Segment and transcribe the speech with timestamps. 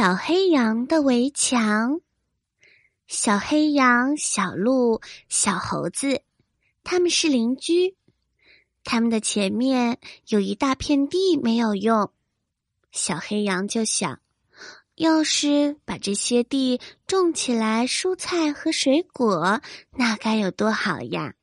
[0.00, 2.00] 小黑羊的围墙。
[3.06, 6.22] 小黑羊、小鹿、小猴子，
[6.82, 7.96] 他们是邻居。
[8.82, 12.10] 他们的前面有一大片地没有用。
[12.90, 14.20] 小黑羊就想，
[14.94, 19.60] 要是把这些地种起来，蔬菜和水果，
[19.90, 21.34] 那该有多好呀！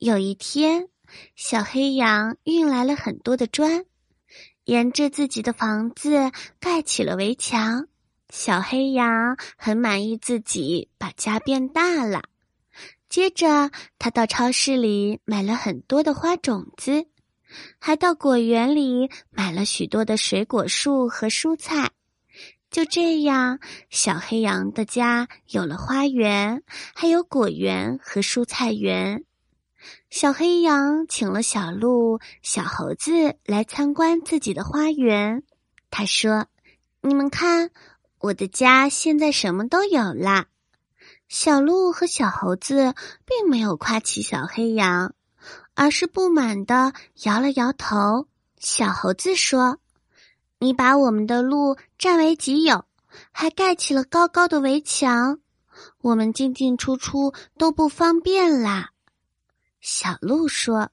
[0.00, 0.88] 有一天，
[1.36, 3.84] 小黑羊运来了很多的砖。
[4.68, 6.30] 沿着自己的房子
[6.60, 7.86] 盖起了围墙，
[8.28, 12.24] 小黑羊很满意自己把家变大了。
[13.08, 17.06] 接着，他到超市里买了很多的花种子，
[17.78, 21.92] 还到果园里买了许多的水果树和蔬菜。
[22.70, 26.62] 就这样，小黑羊的家有了花园，
[26.94, 29.24] 还有果园和蔬菜园。
[30.10, 35.42] 小黑羊请了小鹿、小猴子来参观自己的花园。
[35.90, 36.46] 他说
[37.00, 37.70] ：“你们看，
[38.18, 40.46] 我的家现在什么都有啦。”
[41.28, 42.94] 小鹿和小猴子
[43.26, 45.14] 并没有夸起小黑羊，
[45.74, 48.26] 而是不满的摇了摇头。
[48.58, 49.78] 小猴子说
[50.58, 52.84] ：“你把我们的路占为己有，
[53.30, 55.38] 还盖起了高高的围墙，
[56.00, 58.90] 我们进进出出都不方便啦。”
[59.80, 60.90] 小鹿说：“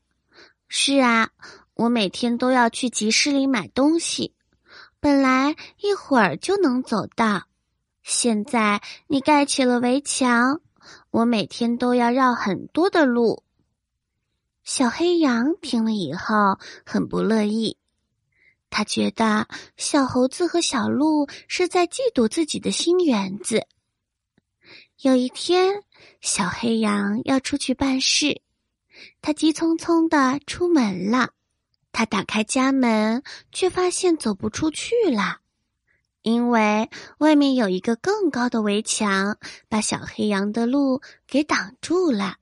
[0.67, 1.29] 是啊，
[1.73, 4.33] 我每天都要去集市里买东西，
[4.99, 7.47] 本来一会儿就能走到。
[8.03, 10.61] 现在你盖起了围墙，
[11.09, 13.43] 我每天都要绕很多的路。”
[14.63, 17.77] 小黑羊听了以后很不乐意，
[18.69, 19.47] 他觉得
[19.77, 23.67] 小猴子和小鹿是在嫉妒自己的新园子。
[25.01, 25.83] 有一天，
[26.21, 28.41] 小黑羊要出去办事。
[29.21, 31.31] 他急匆匆的出门了，
[31.91, 35.39] 他打开家门，却发现走不出去了，
[36.21, 36.89] 因为
[37.19, 39.37] 外面有一个更高的围墙，
[39.69, 42.37] 把小黑羊的路给挡住了。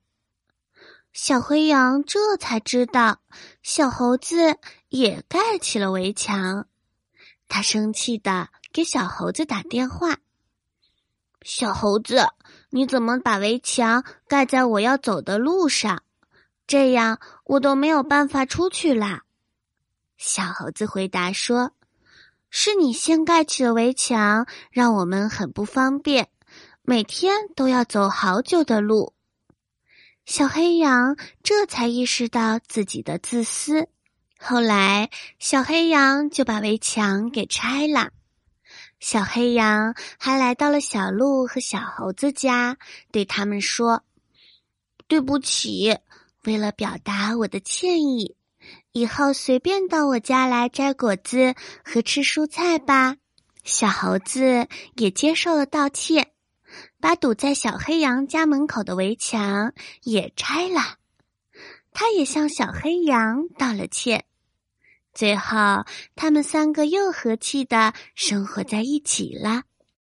[1.11, 3.21] 小黑羊这才知道，
[3.61, 4.57] 小猴子
[4.89, 6.67] 也盖起了围墙。
[7.47, 10.17] 他生气的给小猴子打电话
[11.43, 12.25] ：“小猴子，
[12.71, 16.01] 你怎么把围墙盖在我要走的路上？”
[16.65, 19.23] 这样我都没有办法出去啦。
[20.17, 21.73] 小猴子回答说
[22.49, 26.29] ：“是你先盖起了围墙，让我们很不方便，
[26.81, 29.13] 每天都要走好久的路。”
[30.25, 33.89] 小黑羊这才意识到自己的自私。
[34.39, 35.09] 后来，
[35.39, 38.11] 小黑羊就把围墙给拆了。
[39.01, 42.77] 小黑羊还来到了小鹿和小猴子家，
[43.11, 44.03] 对他们说
[45.07, 45.97] ：“对不起。”
[46.45, 48.35] 为了表达我的歉意，
[48.91, 53.15] 以后随便到我家来摘果子和吃蔬菜吧。
[53.63, 56.31] 小猴子也接受了道歉，
[56.99, 59.73] 把堵在小黑羊家门口的围墙
[60.03, 60.97] 也拆了。
[61.93, 64.25] 他也向小黑羊道了歉。
[65.13, 69.63] 最后，他们三个又和气的生活在一起了。